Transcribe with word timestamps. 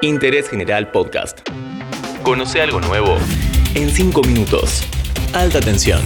Interés 0.00 0.48
General 0.48 0.92
Podcast. 0.92 1.40
Conoce 2.22 2.62
algo 2.62 2.80
nuevo 2.80 3.16
en 3.74 3.90
5 3.90 4.22
minutos. 4.22 4.84
Alta 5.32 5.58
tensión. 5.58 6.00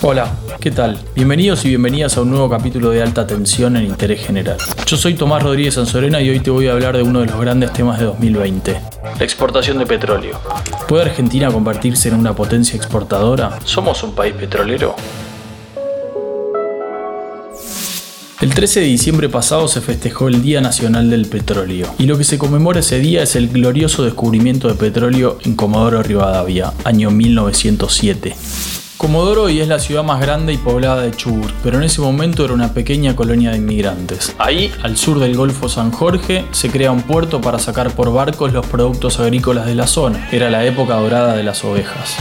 Hola, 0.00 0.32
¿qué 0.58 0.70
tal? 0.70 0.98
Bienvenidos 1.14 1.66
y 1.66 1.68
bienvenidas 1.68 2.16
a 2.16 2.22
un 2.22 2.30
nuevo 2.30 2.48
capítulo 2.48 2.90
de 2.90 3.02
Alta 3.02 3.26
Tensión 3.26 3.76
en 3.76 3.84
Interés 3.84 4.24
General. 4.24 4.56
Yo 4.86 4.96
soy 4.96 5.14
Tomás 5.14 5.42
Rodríguez 5.42 5.74
Sanzorena 5.74 6.22
y 6.22 6.30
hoy 6.30 6.40
te 6.40 6.50
voy 6.50 6.68
a 6.68 6.72
hablar 6.72 6.96
de 6.96 7.02
uno 7.02 7.20
de 7.20 7.26
los 7.26 7.38
grandes 7.38 7.74
temas 7.74 7.98
de 7.98 8.06
2020, 8.06 8.80
la 9.18 9.24
exportación 9.24 9.76
de 9.76 9.84
petróleo. 9.84 10.40
¿Puede 10.88 11.10
Argentina 11.10 11.50
convertirse 11.50 12.08
en 12.08 12.14
una 12.14 12.32
potencia 12.32 12.76
exportadora? 12.76 13.58
¿Somos 13.64 14.02
un 14.02 14.14
país 14.14 14.32
petrolero? 14.32 14.96
El 18.40 18.54
13 18.54 18.80
de 18.80 18.86
diciembre 18.86 19.28
pasado 19.28 19.66
se 19.66 19.80
festejó 19.80 20.28
el 20.28 20.42
Día 20.42 20.60
Nacional 20.60 21.10
del 21.10 21.26
Petróleo, 21.26 21.92
y 21.98 22.06
lo 22.06 22.16
que 22.16 22.22
se 22.22 22.38
conmemora 22.38 22.78
ese 22.78 23.00
día 23.00 23.20
es 23.20 23.34
el 23.34 23.48
glorioso 23.48 24.04
descubrimiento 24.04 24.68
de 24.68 24.74
petróleo 24.74 25.38
en 25.44 25.56
Comodoro 25.56 26.04
Rivadavia, 26.04 26.72
año 26.84 27.10
1907. 27.10 28.36
Comodoro 28.96 29.42
hoy 29.44 29.60
es 29.60 29.66
la 29.66 29.80
ciudad 29.80 30.04
más 30.04 30.20
grande 30.20 30.52
y 30.52 30.56
poblada 30.56 31.02
de 31.02 31.10
Chubut, 31.10 31.50
pero 31.64 31.78
en 31.78 31.82
ese 31.82 32.00
momento 32.00 32.44
era 32.44 32.54
una 32.54 32.74
pequeña 32.74 33.16
colonia 33.16 33.50
de 33.50 33.56
inmigrantes. 33.56 34.32
Ahí, 34.38 34.70
al 34.84 34.96
sur 34.96 35.18
del 35.18 35.36
Golfo 35.36 35.68
San 35.68 35.90
Jorge, 35.90 36.44
se 36.52 36.70
crea 36.70 36.92
un 36.92 37.02
puerto 37.02 37.40
para 37.40 37.58
sacar 37.58 37.90
por 37.90 38.12
barcos 38.12 38.52
los 38.52 38.64
productos 38.66 39.18
agrícolas 39.18 39.66
de 39.66 39.74
la 39.74 39.88
zona. 39.88 40.28
Era 40.30 40.48
la 40.48 40.64
época 40.64 40.94
dorada 40.94 41.34
de 41.34 41.42
las 41.42 41.64
ovejas. 41.64 42.14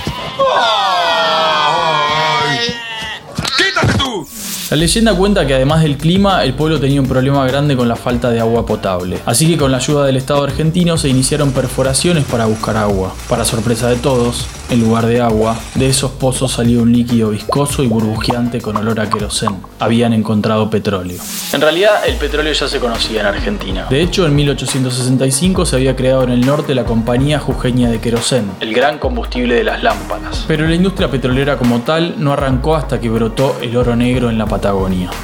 La 4.69 4.75
leyenda 4.75 5.15
cuenta 5.15 5.47
que 5.47 5.53
además 5.53 5.81
del 5.81 5.95
clima, 5.95 6.43
el 6.43 6.53
pueblo 6.53 6.77
tenía 6.77 6.99
un 6.99 7.07
problema 7.07 7.47
grande 7.47 7.77
con 7.77 7.87
la 7.87 7.95
falta 7.95 8.29
de 8.29 8.41
agua 8.41 8.65
potable. 8.65 9.17
Así 9.25 9.47
que 9.47 9.55
con 9.55 9.71
la 9.71 9.77
ayuda 9.77 10.05
del 10.05 10.17
Estado 10.17 10.43
argentino 10.43 10.97
se 10.97 11.07
iniciaron 11.07 11.53
perforaciones 11.53 12.25
para 12.25 12.47
buscar 12.47 12.75
agua. 12.75 13.15
Para 13.29 13.45
sorpresa 13.45 13.87
de 13.87 13.95
todos, 13.95 14.45
en 14.69 14.81
lugar 14.81 15.05
de 15.05 15.21
agua, 15.21 15.57
de 15.75 15.87
esos 15.87 16.11
pozos 16.11 16.51
salió 16.51 16.81
un 16.81 16.91
líquido 16.91 17.29
viscoso 17.29 17.81
y 17.81 17.87
burbujeante 17.87 18.59
con 18.59 18.75
olor 18.75 18.99
a 18.99 19.09
querosén. 19.09 19.55
Habían 19.79 20.11
encontrado 20.11 20.69
petróleo. 20.69 21.17
En 21.53 21.61
realidad, 21.61 22.05
el 22.05 22.15
petróleo 22.15 22.51
ya 22.51 22.67
se 22.67 22.79
conocía 22.79 23.21
en 23.21 23.27
Argentina. 23.27 23.87
De 23.89 24.01
hecho, 24.01 24.25
en 24.25 24.35
1865 24.35 25.65
se 25.65 25.77
había 25.77 25.95
creado 25.95 26.23
en 26.23 26.31
el 26.31 26.45
norte 26.45 26.75
la 26.75 26.83
compañía 26.83 27.39
jujeña 27.39 27.89
de 27.89 28.01
querosén, 28.01 28.51
el 28.59 28.73
gran 28.73 28.99
combustible 28.99 29.55
de 29.55 29.63
las 29.63 29.81
lámparas. 29.81 30.43
Pero 30.45 30.67
la 30.67 30.75
industria 30.75 31.09
petrolera 31.09 31.57
como 31.57 31.79
tal 31.83 32.15
no 32.17 32.33
arrancó 32.33 32.75
hasta 32.75 32.99
que 32.99 33.07
brotó 33.07 33.55
el 33.61 33.77
oro 33.77 33.95
negro 33.95 34.29
en 34.29 34.37
la 34.37 34.45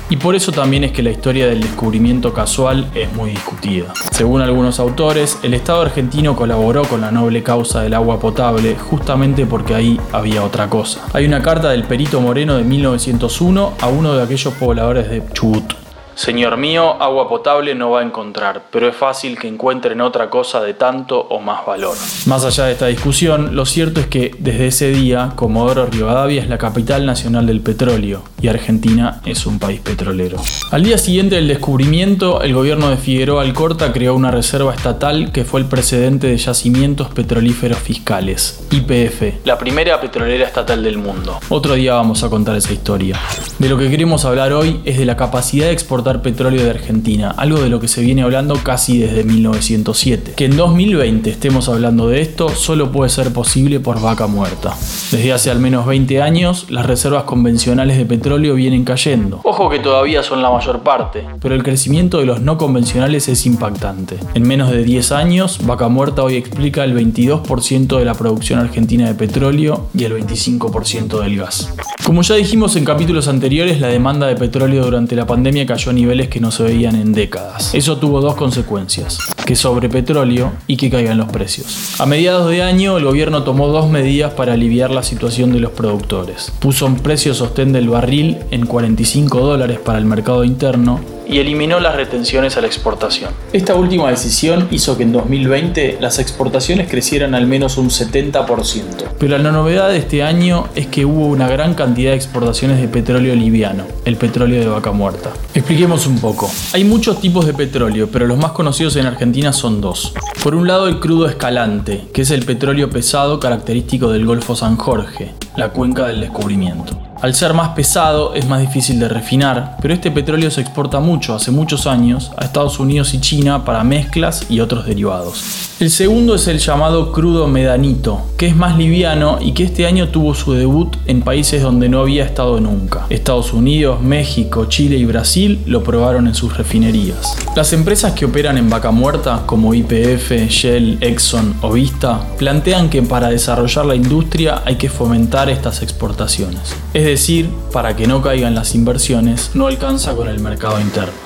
Y 0.09 0.17
por 0.17 0.35
eso 0.35 0.51
también 0.51 0.83
es 0.83 0.91
que 0.91 1.03
la 1.03 1.11
historia 1.11 1.47
del 1.47 1.61
descubrimiento 1.61 2.33
casual 2.33 2.89
es 2.95 3.11
muy 3.13 3.31
discutida. 3.31 3.93
Según 4.11 4.41
algunos 4.41 4.79
autores, 4.79 5.39
el 5.43 5.53
Estado 5.53 5.81
argentino 5.81 6.35
colaboró 6.35 6.83
con 6.83 7.01
la 7.01 7.11
noble 7.11 7.43
causa 7.43 7.81
del 7.81 7.93
agua 7.93 8.19
potable 8.19 8.75
justamente 8.75 9.45
porque 9.45 9.75
ahí 9.75 9.99
había 10.11 10.43
otra 10.43 10.69
cosa. 10.69 11.01
Hay 11.13 11.25
una 11.25 11.41
carta 11.41 11.69
del 11.69 11.83
perito 11.83 12.21
Moreno 12.21 12.57
de 12.57 12.63
1901 12.63 13.73
a 13.79 13.87
uno 13.87 14.15
de 14.15 14.23
aquellos 14.23 14.53
pobladores 14.53 15.09
de 15.09 15.23
Chubut. 15.33 15.82
Señor 16.15 16.57
mío, 16.57 17.01
agua 17.01 17.27
potable 17.27 17.73
no 17.73 17.89
va 17.89 18.01
a 18.01 18.03
encontrar, 18.03 18.65
pero 18.69 18.87
es 18.87 18.95
fácil 18.95 19.37
que 19.37 19.47
encuentren 19.47 19.99
otra 19.99 20.29
cosa 20.29 20.61
de 20.61 20.75
tanto 20.75 21.19
o 21.19 21.39
más 21.39 21.65
valor. 21.65 21.95
Más 22.27 22.45
allá 22.45 22.65
de 22.65 22.73
esta 22.73 22.85
discusión, 22.85 23.55
lo 23.55 23.65
cierto 23.65 23.99
es 23.99 24.07
que 24.07 24.35
desde 24.37 24.67
ese 24.67 24.91
día, 24.91 25.31
Comodoro 25.35 25.87
Rivadavia 25.87 26.41
es 26.41 26.49
la 26.49 26.59
capital 26.59 27.07
nacional 27.07 27.47
del 27.47 27.61
petróleo 27.61 28.23
y 28.41 28.47
Argentina 28.47 29.21
es 29.25 29.47
un 29.47 29.57
país 29.57 29.81
petrolero. 29.81 30.37
Al 30.71 30.83
día 30.83 30.99
siguiente 30.99 31.35
del 31.35 31.47
descubrimiento, 31.47 32.41
el 32.43 32.53
gobierno 32.53 32.89
de 32.89 32.97
Figueroa 32.97 33.41
Alcorta 33.41 33.91
creó 33.91 34.13
una 34.15 34.29
reserva 34.29 34.73
estatal 34.73 35.31
que 35.31 35.45
fue 35.45 35.61
el 35.61 35.65
precedente 35.65 36.27
de 36.27 36.37
yacimientos 36.37 37.09
petrolíferos 37.09 37.79
fiscales, 37.79 38.67
IPF, 38.69 39.45
la 39.45 39.57
primera 39.57 39.99
petrolera 39.99 40.45
estatal 40.45 40.83
del 40.83 40.99
mundo. 40.99 41.39
Otro 41.49 41.73
día 41.73 41.95
vamos 41.95 42.23
a 42.23 42.29
contar 42.29 42.55
esa 42.55 42.71
historia. 42.71 43.19
De 43.57 43.67
lo 43.67 43.77
que 43.77 43.89
queremos 43.89 44.25
hablar 44.25 44.53
hoy 44.53 44.79
es 44.85 44.97
de 44.97 45.05
la 45.05 45.17
capacidad 45.17 45.67
de 45.67 45.73
exportación 45.73 46.02
petróleo 46.21 46.63
de 46.63 46.69
Argentina, 46.69 47.33
algo 47.37 47.61
de 47.61 47.69
lo 47.69 47.79
que 47.79 47.87
se 47.87 48.01
viene 48.01 48.21
hablando 48.21 48.55
casi 48.63 48.99
desde 48.99 49.23
1907. 49.23 50.33
Que 50.35 50.45
en 50.45 50.57
2020 50.57 51.29
estemos 51.29 51.69
hablando 51.69 52.09
de 52.09 52.21
esto 52.21 52.49
solo 52.49 52.91
puede 52.91 53.09
ser 53.09 53.31
posible 53.33 53.79
por 53.79 54.01
vaca 54.01 54.27
muerta. 54.27 54.75
Desde 55.11 55.33
hace 55.33 55.51
al 55.51 55.59
menos 55.59 55.85
20 55.85 56.21
años, 56.21 56.67
las 56.69 56.85
reservas 56.85 57.23
convencionales 57.23 57.97
de 57.97 58.05
petróleo 58.05 58.55
vienen 58.55 58.83
cayendo. 58.83 59.39
Ojo 59.43 59.69
que 59.69 59.79
todavía 59.79 60.23
son 60.23 60.41
la 60.41 60.51
mayor 60.51 60.81
parte, 60.81 61.25
pero 61.41 61.55
el 61.55 61.63
crecimiento 61.63 62.19
de 62.19 62.25
los 62.25 62.41
no 62.41 62.57
convencionales 62.57 63.27
es 63.29 63.45
impactante. 63.45 64.17
En 64.33 64.43
menos 64.43 64.71
de 64.71 64.83
10 64.83 65.11
años, 65.13 65.59
vaca 65.65 65.87
muerta 65.87 66.23
hoy 66.23 66.35
explica 66.35 66.83
el 66.83 66.95
22% 66.95 67.97
de 67.97 68.05
la 68.05 68.13
producción 68.13 68.59
argentina 68.59 69.07
de 69.07 69.13
petróleo 69.13 69.87
y 69.97 70.03
el 70.03 70.13
25% 70.13 71.21
del 71.21 71.37
gas. 71.37 71.73
Como 72.05 72.21
ya 72.21 72.35
dijimos 72.35 72.75
en 72.75 72.83
capítulos 72.83 73.29
anteriores, 73.29 73.79
la 73.79 73.87
demanda 73.87 74.27
de 74.27 74.35
petróleo 74.35 74.83
durante 74.83 75.15
la 75.15 75.25
pandemia 75.25 75.65
cayó 75.65 75.92
niveles 75.95 76.27
que 76.27 76.39
no 76.39 76.51
se 76.51 76.63
veían 76.63 76.95
en 76.95 77.13
décadas. 77.13 77.73
Eso 77.73 77.97
tuvo 77.97 78.21
dos 78.21 78.35
consecuencias, 78.35 79.19
que 79.45 79.55
sobre 79.55 79.89
petróleo 79.89 80.51
y 80.67 80.77
que 80.77 80.89
caigan 80.89 81.17
los 81.17 81.29
precios. 81.29 81.99
A 81.99 82.05
mediados 82.05 82.49
de 82.49 82.63
año, 82.63 82.97
el 82.97 83.05
gobierno 83.05 83.43
tomó 83.43 83.67
dos 83.67 83.89
medidas 83.89 84.33
para 84.33 84.53
aliviar 84.53 84.91
la 84.91 85.03
situación 85.03 85.51
de 85.53 85.59
los 85.59 85.71
productores. 85.71 86.51
Puso 86.59 86.85
un 86.85 86.95
precio 86.95 87.33
sostén 87.33 87.73
del 87.73 87.89
barril 87.89 88.37
en 88.51 88.65
45 88.65 89.39
dólares 89.39 89.79
para 89.79 89.99
el 89.99 90.05
mercado 90.05 90.43
interno 90.43 90.99
y 91.27 91.39
eliminó 91.39 91.79
las 91.79 91.95
retenciones 91.95 92.57
a 92.57 92.61
la 92.61 92.67
exportación. 92.67 93.31
Esta 93.53 93.75
última 93.75 94.09
decisión 94.09 94.67
hizo 94.71 94.97
que 94.97 95.03
en 95.03 95.11
2020 95.11 95.97
las 95.99 96.19
exportaciones 96.19 96.89
crecieran 96.89 97.35
al 97.35 97.47
menos 97.47 97.77
un 97.77 97.89
70%. 97.89 98.83
Pero 99.19 99.37
la 99.37 99.51
novedad 99.51 99.89
de 99.89 99.97
este 99.97 100.23
año 100.23 100.67
es 100.75 100.87
que 100.87 101.05
hubo 101.05 101.27
una 101.27 101.47
gran 101.47 101.73
cantidad 101.73 102.11
de 102.11 102.17
exportaciones 102.17 102.79
de 102.79 102.87
petróleo 102.87 103.35
liviano, 103.35 103.85
el 104.05 104.17
petróleo 104.17 104.59
de 104.59 104.67
vaca 104.67 104.91
muerta. 104.91 105.31
Expliquemos 105.53 106.07
un 106.07 106.19
poco. 106.19 106.49
Hay 106.73 106.83
muchos 106.83 107.21
tipos 107.21 107.45
de 107.45 107.53
petróleo, 107.53 108.09
pero 108.11 108.27
los 108.27 108.37
más 108.37 108.51
conocidos 108.51 108.95
en 108.95 109.05
Argentina 109.05 109.53
son 109.53 109.81
dos. 109.81 110.13
Por 110.43 110.55
un 110.55 110.67
lado 110.67 110.87
el 110.87 110.99
crudo 110.99 111.27
escalante, 111.27 112.05
que 112.13 112.23
es 112.23 112.31
el 112.31 112.45
petróleo 112.45 112.89
pesado 112.89 113.39
característico 113.39 114.11
del 114.11 114.25
Golfo 114.25 114.55
San 114.55 114.77
Jorge, 114.77 115.33
la 115.55 115.69
cuenca 115.69 116.07
del 116.07 116.21
descubrimiento. 116.21 117.02
Al 117.23 117.33
ser 117.33 117.53
más 117.53 117.69
pesado 117.69 118.35
es 118.35 118.49
más 118.49 118.59
difícil 118.59 118.99
de 118.99 119.07
refinar, 119.07 119.77
pero 119.81 119.93
este 119.93 120.11
petróleo 120.11 120.51
se 120.51 120.59
exporta 120.59 120.99
mucho, 120.99 121.33
hace 121.33 121.51
muchos 121.51 121.87
años, 121.87 122.33
a 122.35 122.43
Estados 122.43 122.81
Unidos 122.81 123.13
y 123.13 123.21
China 123.21 123.63
para 123.63 123.85
mezclas 123.85 124.47
y 124.49 124.59
otros 124.59 124.85
derivados. 124.85 125.69
El 125.79 125.89
segundo 125.89 126.35
es 126.35 126.47
el 126.47 126.59
llamado 126.59 127.13
crudo 127.13 127.47
medanito, 127.47 128.21
que 128.37 128.47
es 128.47 128.57
más 128.57 128.77
liviano 128.77 129.37
y 129.41 129.53
que 129.53 129.63
este 129.63 129.85
año 129.85 130.09
tuvo 130.09 130.35
su 130.35 130.51
debut 130.51 130.97
en 131.05 131.21
países 131.21 131.61
donde 131.61 131.87
no 131.87 132.01
había 132.01 132.25
estado 132.25 132.59
nunca. 132.59 133.05
Estados 133.09 133.53
Unidos, 133.53 134.01
México, 134.01 134.65
Chile 134.65 134.97
y 134.97 135.05
Brasil 135.05 135.61
lo 135.65 135.81
probaron 135.81 136.27
en 136.27 136.35
sus 136.35 136.57
refinerías. 136.57 137.37
Las 137.55 137.71
empresas 137.71 138.11
que 138.11 138.25
operan 138.25 138.57
en 138.57 138.69
vaca 138.69 138.91
muerta, 138.91 139.43
como 139.45 139.73
IPF, 139.73 140.49
Shell, 140.49 140.97
Exxon 140.99 141.55
o 141.61 141.71
Vista, 141.71 142.19
plantean 142.37 142.89
que 142.89 143.01
para 143.01 143.29
desarrollar 143.29 143.85
la 143.85 143.95
industria 143.95 144.61
hay 144.65 144.75
que 144.75 144.89
fomentar 144.89 145.49
estas 145.49 145.81
exportaciones. 145.81 146.75
Es 146.93 147.12
decir, 147.13 147.49
para 147.71 147.95
que 147.95 148.07
no 148.07 148.21
caigan 148.21 148.55
las 148.55 148.73
inversiones, 148.73 149.51
no 149.53 149.67
alcanza 149.67 150.15
con 150.15 150.27
el 150.27 150.39
mercado 150.39 150.79
interno. 150.81 151.22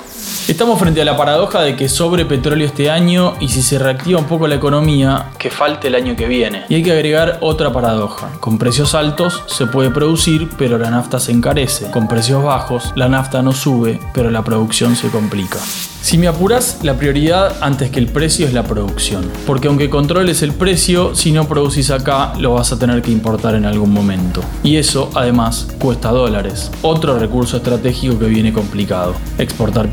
Estamos 0.47 0.79
frente 0.79 1.01
a 1.01 1.05
la 1.05 1.17
paradoja 1.17 1.61
de 1.61 1.75
que 1.75 1.89
sobre 1.89 2.23
petróleo 2.23 2.65
este 2.65 2.89
año 2.89 3.33
y 3.41 3.49
si 3.49 3.61
se 3.61 3.77
reactiva 3.77 4.17
un 4.17 4.27
poco 4.27 4.47
la 4.47 4.55
economía, 4.55 5.31
que 5.37 5.49
falte 5.49 5.89
el 5.89 5.95
año 5.95 6.15
que 6.15 6.25
viene. 6.25 6.63
Y 6.69 6.75
hay 6.75 6.83
que 6.83 6.93
agregar 6.93 7.39
otra 7.41 7.73
paradoja. 7.73 8.29
Con 8.39 8.57
precios 8.57 8.95
altos 8.95 9.43
se 9.47 9.65
puede 9.65 9.91
producir, 9.91 10.47
pero 10.57 10.77
la 10.77 10.89
nafta 10.89 11.19
se 11.19 11.33
encarece. 11.33 11.91
Con 11.91 12.07
precios 12.07 12.41
bajos, 12.45 12.93
la 12.95 13.09
nafta 13.09 13.41
no 13.41 13.51
sube, 13.51 13.99
pero 14.13 14.31
la 14.31 14.41
producción 14.41 14.95
se 14.95 15.09
complica. 15.09 15.59
Si 16.07 16.17
me 16.17 16.29
apuras, 16.29 16.77
la 16.83 16.93
prioridad 16.93 17.57
antes 17.59 17.91
que 17.91 17.99
el 17.99 18.07
precio 18.07 18.47
es 18.47 18.53
la 18.53 18.63
producción. 18.63 19.29
Porque 19.45 19.67
aunque 19.67 19.89
controles 19.89 20.41
el 20.41 20.53
precio, 20.53 21.13
si 21.13 21.33
no 21.33 21.49
producís 21.49 21.91
acá, 21.91 22.31
lo 22.39 22.53
vas 22.53 22.71
a 22.71 22.79
tener 22.79 23.01
que 23.01 23.11
importar 23.11 23.55
en 23.55 23.65
algún 23.65 23.91
momento. 23.91 24.41
Y 24.63 24.77
eso, 24.77 25.09
además, 25.15 25.67
cuesta 25.79 26.11
dólares. 26.11 26.71
Otro 26.81 27.19
recurso 27.19 27.57
estratégico 27.57 28.17
que 28.17 28.27
viene 28.27 28.53
complicado. 28.53 29.15
Exportar 29.37 29.91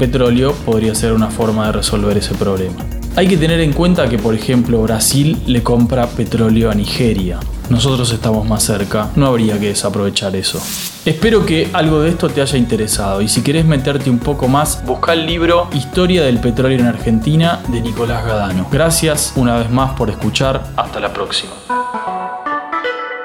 podría 0.52 0.94
ser 0.94 1.12
una 1.12 1.29
forma 1.29 1.67
de 1.67 1.73
resolver 1.73 2.17
ese 2.17 2.35
problema. 2.35 2.76
Hay 3.17 3.29
que 3.29 3.37
tener 3.37 3.61
en 3.61 3.73
cuenta 3.73 4.08
que, 4.08 4.19
por 4.19 4.35
ejemplo, 4.35 4.82
Brasil 4.82 5.41
le 5.46 5.62
compra 5.62 6.08
petróleo 6.08 6.69
a 6.70 6.75
Nigeria. 6.75 7.38
Nosotros 7.70 8.12
estamos 8.12 8.46
más 8.46 8.64
cerca, 8.64 9.11
no 9.14 9.26
habría 9.26 9.58
que 9.58 9.69
desaprovechar 9.69 10.37
eso. 10.37 10.61
Espero 11.05 11.46
que 11.46 11.70
algo 11.73 12.00
de 12.00 12.11
esto 12.11 12.29
te 12.29 12.43
haya 12.43 12.58
interesado 12.58 13.23
y 13.23 13.29
si 13.29 13.43
querés 13.43 13.64
meterte 13.64 14.11
un 14.11 14.19
poco 14.19 14.49
más, 14.49 14.85
busca 14.85 15.12
el 15.12 15.26
libro 15.26 15.69
Historia 15.73 16.25
del 16.25 16.41
petróleo 16.41 16.76
en 16.79 16.87
Argentina 16.87 17.61
de 17.69 17.81
Nicolás 17.81 18.26
Gadano. 18.26 18.67
Gracias 18.70 19.32
una 19.37 19.56
vez 19.56 19.70
más 19.70 19.93
por 19.93 20.11
escuchar, 20.11 20.67
hasta 20.76 21.00
la 21.00 21.12
próxima. 21.12 21.52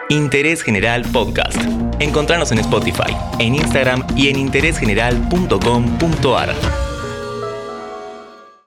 Interés 0.09 0.61
General 0.63 1.03
Podcast. 1.03 1.57
Encontrarnos 1.99 2.51
en 2.51 2.59
Spotify, 2.59 3.15
en 3.39 3.55
Instagram 3.55 4.05
y 4.15 4.29
en 4.29 4.37
interésgeneral.com.ar. 4.37 6.88